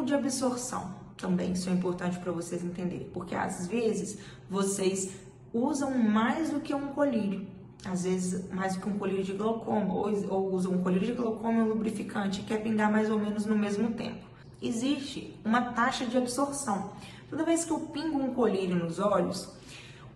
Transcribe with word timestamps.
tempo 0.00 0.04
de 0.04 0.14
absorção 0.14 0.94
também, 1.16 1.52
isso 1.52 1.68
é 1.68 1.72
importante 1.72 2.18
para 2.18 2.32
vocês 2.32 2.64
entenderem, 2.64 3.08
porque 3.12 3.34
às 3.34 3.66
vezes 3.66 4.18
vocês 4.48 5.12
usam 5.52 5.96
mais 5.96 6.50
do 6.50 6.60
que 6.60 6.74
um 6.74 6.88
colírio, 6.88 7.46
às 7.84 8.04
vezes 8.04 8.50
mais 8.50 8.74
do 8.74 8.80
que 8.80 8.88
um 8.88 8.98
colírio 8.98 9.22
de 9.22 9.32
glaucoma, 9.34 9.92
ou, 9.92 10.10
ou 10.30 10.54
usam 10.54 10.72
um 10.72 10.82
colírio 10.82 11.06
de 11.06 11.12
glaucoma 11.12 11.58
e 11.58 11.62
um 11.62 11.68
lubrificante, 11.68 12.42
quer 12.42 12.62
pingar 12.62 12.90
mais 12.90 13.10
ou 13.10 13.18
menos 13.18 13.44
no 13.44 13.56
mesmo 13.56 13.90
tempo. 13.90 14.24
Existe 14.62 15.38
uma 15.44 15.72
taxa 15.72 16.06
de 16.06 16.16
absorção. 16.16 16.92
Toda 17.28 17.44
vez 17.44 17.64
que 17.64 17.70
eu 17.70 17.80
pingo 17.80 18.18
um 18.18 18.34
colírio 18.34 18.76
nos 18.76 18.98
olhos, 18.98 19.48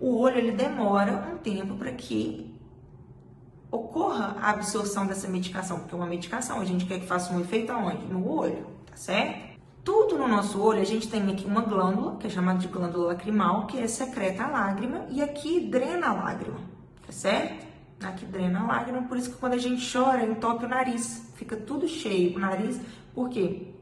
o 0.00 0.16
olho 0.16 0.38
ele 0.38 0.52
demora 0.52 1.28
um 1.32 1.38
tempo 1.38 1.74
para 1.76 1.92
que 1.92 2.52
ocorra 3.70 4.36
a 4.40 4.50
absorção 4.50 5.06
dessa 5.06 5.28
medicação, 5.28 5.80
porque 5.80 5.94
é 5.94 5.98
uma 5.98 6.06
medicação, 6.06 6.60
a 6.60 6.64
gente 6.64 6.86
quer 6.86 7.00
que 7.00 7.06
faça 7.06 7.32
um 7.32 7.40
efeito 7.40 7.72
aonde? 7.72 8.06
No 8.06 8.26
olho, 8.28 8.66
tá 8.86 8.96
certo? 8.96 9.53
Tudo 9.84 10.16
no 10.16 10.26
nosso 10.26 10.60
olho, 10.60 10.80
a 10.80 10.84
gente 10.84 11.08
tem 11.08 11.30
aqui 11.30 11.44
uma 11.44 11.60
glândula, 11.60 12.16
que 12.16 12.26
é 12.26 12.30
chamada 12.30 12.58
de 12.58 12.68
glândula 12.68 13.08
lacrimal, 13.08 13.66
que 13.66 13.78
é 13.78 13.86
secreta 13.86 14.44
a 14.44 14.48
lágrima 14.48 15.06
e 15.10 15.22
aqui 15.22 15.60
drena 15.60 16.08
a 16.08 16.12
lágrima, 16.14 16.58
tá 17.06 17.12
certo? 17.12 17.66
Aqui 18.02 18.24
drena 18.24 18.60
a 18.60 18.66
lágrima, 18.66 19.02
por 19.02 19.16
isso 19.16 19.30
que 19.30 19.36
quando 19.36 19.52
a 19.52 19.58
gente 19.58 19.86
chora, 19.92 20.24
entope 20.24 20.64
o 20.64 20.68
nariz, 20.68 21.30
fica 21.36 21.56
tudo 21.56 21.86
cheio 21.86 22.34
o 22.36 22.38
nariz, 22.38 22.80
por 23.14 23.28
quê? 23.28 23.74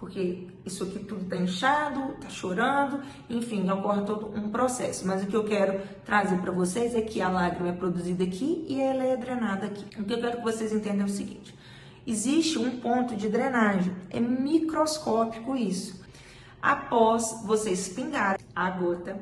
porque 0.00 0.46
isso 0.64 0.82
aqui 0.84 0.98
tudo 1.00 1.20
está 1.24 1.36
inchado, 1.36 2.14
está 2.14 2.30
chorando, 2.30 3.02
enfim, 3.28 3.68
ocorre 3.70 4.02
todo 4.06 4.34
um 4.34 4.48
processo. 4.48 5.06
Mas 5.06 5.22
o 5.22 5.26
que 5.26 5.36
eu 5.36 5.44
quero 5.44 5.78
trazer 6.06 6.38
para 6.38 6.50
vocês 6.50 6.94
é 6.94 7.02
que 7.02 7.20
a 7.20 7.28
lágrima 7.28 7.68
é 7.68 7.72
produzida 7.72 8.24
aqui 8.24 8.64
e 8.66 8.80
ela 8.80 9.04
é 9.04 9.14
drenada 9.14 9.66
aqui. 9.66 9.84
O 10.00 10.04
que 10.04 10.14
eu 10.14 10.18
quero 10.18 10.38
que 10.38 10.42
vocês 10.42 10.72
entendam 10.72 11.02
é 11.02 11.04
o 11.04 11.08
seguinte: 11.08 11.54
existe 12.06 12.58
um 12.58 12.78
ponto 12.80 13.14
de 13.16 13.28
drenagem, 13.28 13.94
é 14.10 14.20
microscópico 14.20 15.56
isso. 15.56 16.00
Após 16.60 17.42
vocês 17.44 17.88
pingarem 17.88 18.44
a 18.54 18.70
gota, 18.70 19.18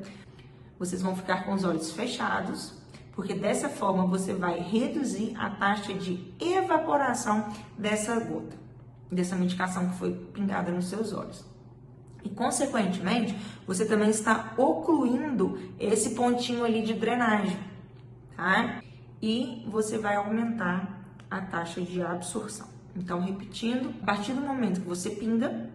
vocês 0.79 1.03
vão 1.03 1.15
ficar 1.15 1.45
com 1.45 1.55
os 1.55 1.65
olhos 1.65 1.93
fechados, 1.93 2.75
porque 3.13 3.35
dessa 3.35 3.69
forma 3.69 4.07
você 4.07 4.33
vai 4.33 4.59
reduzir 4.61 5.35
a 5.37 5.51
taxa 5.51 5.95
de 5.95 6.33
evaporação 6.41 7.49
dessa 7.77 8.19
gota 8.21 8.69
dessa 9.11 9.37
medicação 9.37 9.89
que 9.89 9.97
foi 9.97 10.15
pingada 10.33 10.71
nos 10.71 10.87
seus 10.87 11.13
olhos. 11.13 11.45
E, 12.23 12.29
consequentemente, 12.29 13.37
você 13.67 13.87
também 13.87 14.11
está 14.11 14.55
ocluindo 14.57 15.59
esse 15.79 16.11
pontinho 16.11 16.65
ali 16.65 16.83
de 16.83 16.95
drenagem, 16.95 17.59
tá? 18.37 18.83
E 19.21 19.65
você 19.69 19.99
vai 19.99 20.17
aumentar 20.17 20.98
a 21.31 21.41
taxa 21.41 21.81
de 21.81 22.03
absorção. 22.03 22.69
Então, 22.97 23.21
repetindo, 23.21 23.95
a 24.03 24.07
partir 24.07 24.33
do 24.33 24.41
momento 24.41 24.81
que 24.81 24.89
você 24.89 25.11
pinga 25.11 25.71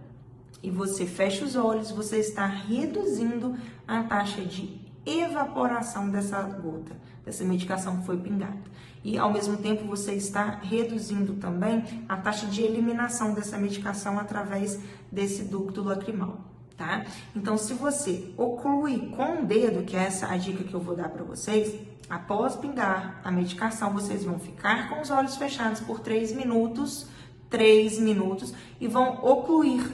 e 0.62 0.70
você 0.70 1.06
fecha 1.06 1.46
os 1.46 1.56
olhos, 1.56 1.92
você 1.92 2.18
está 2.18 2.46
reduzindo 2.46 3.56
a 3.88 4.04
taxa 4.04 4.44
de 4.44 4.82
evaporação 5.06 6.10
dessa 6.10 6.42
gota, 6.42 6.96
dessa 7.26 7.44
medicação 7.44 7.98
que 7.98 8.06
foi 8.06 8.18
pingada. 8.18 8.62
E 9.04 9.18
ao 9.18 9.32
mesmo 9.32 9.58
tempo 9.58 9.86
você 9.86 10.14
está 10.14 10.60
reduzindo 10.62 11.34
também 11.34 11.84
a 12.08 12.16
taxa 12.16 12.48
de 12.48 12.62
eliminação 12.62 13.34
dessa 13.34 13.58
medicação 13.58 14.18
através 14.18 14.80
desse 15.12 15.44
ducto 15.44 15.84
lacrimal, 15.84 16.40
tá? 16.78 17.06
Então, 17.36 17.58
se 17.58 17.74
você 17.74 18.34
ocluir 18.38 19.10
com 19.10 19.42
o 19.42 19.46
dedo, 19.46 19.84
que 19.84 19.96
é 19.96 20.06
essa 20.06 20.28
a 20.28 20.38
dica 20.38 20.64
que 20.64 20.74
eu 20.74 20.80
vou 20.80 20.96
dar 20.96 21.10
para 21.10 21.24
vocês, 21.24 21.80
após 22.10 22.56
pingar 22.56 23.22
a 23.24 23.32
medicação, 23.32 23.92
vocês 23.92 24.24
vão 24.24 24.40
ficar 24.40 24.90
com 24.90 25.02
os 25.02 25.10
olhos 25.10 25.36
fechados 25.36 25.80
por 25.82 26.00
3 26.00 26.34
minutos, 26.34 27.08
3 27.50 28.00
minutos, 28.00 28.54
e 28.80 28.88
vão 28.88 29.24
ocluir, 29.24 29.92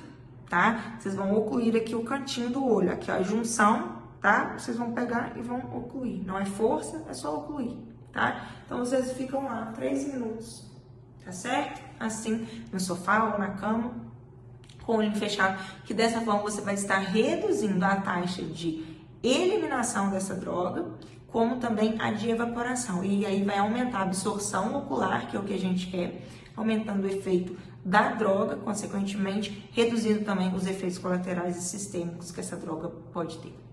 tá? 0.50 0.96
Vocês 1.00 1.16
vão 1.16 1.36
ocluir 1.36 1.76
aqui 1.76 1.96
o 1.96 2.04
cantinho 2.04 2.50
do 2.50 2.66
olho, 2.66 2.92
aqui 2.92 3.12
ó, 3.12 3.16
a 3.16 3.22
junção 3.22 4.00
tá? 4.22 4.58
Vocês 4.58 4.78
vão 4.78 4.92
pegar 4.92 5.34
e 5.38 5.42
vão 5.42 5.60
ocluir. 5.76 6.24
Não 6.26 6.38
é 6.38 6.46
força, 6.46 7.04
é 7.08 7.14
só 7.14 7.38
ocluir, 7.38 7.78
tá? 8.12 8.48
Então, 8.66 8.80
vocês 8.80 9.12
ficam 9.14 9.44
lá 9.44 9.72
três 9.74 10.12
minutos, 10.12 10.66
tá 11.24 11.32
certo? 11.32 11.82
Assim, 12.00 12.48
no 12.72 12.80
sofá 12.80 13.32
ou 13.32 13.40
na 13.40 13.50
cama, 13.52 13.94
com 14.90 14.96
o 14.96 14.98
olho 14.98 15.16
fechado, 15.16 15.64
que 15.86 15.94
dessa 15.94 16.20
forma 16.22 16.42
você 16.42 16.62
vai 16.62 16.74
estar 16.74 16.98
reduzindo 16.98 17.86
a 17.86 17.98
taxa 17.98 18.42
de 18.42 18.84
eliminação 19.22 20.10
dessa 20.10 20.34
droga, 20.34 20.84
como 21.28 21.58
também 21.58 21.94
a 22.00 22.12
de 22.12 22.32
evaporação. 22.32 23.04
E 23.04 23.24
aí 23.24 23.44
vai 23.44 23.60
aumentar 23.60 24.00
a 24.00 24.02
absorção 24.02 24.76
ocular, 24.76 25.28
que 25.28 25.38
é 25.38 25.40
o 25.40 25.44
que 25.44 25.54
a 25.54 25.60
gente 25.60 25.86
quer, 25.92 26.24
aumentando 26.58 27.04
o 27.04 27.08
efeito 27.08 27.56
da 27.86 28.14
droga, 28.14 28.56
consequentemente, 28.56 29.70
reduzindo 29.74 30.26
também 30.26 30.52
os 30.56 30.66
efeitos 30.66 30.98
colaterais 30.98 31.56
e 31.58 31.62
sistêmicos 31.62 32.32
que 32.32 32.40
essa 32.40 32.58
droga 32.58 32.90
pode 33.14 33.38
ter. 33.38 33.69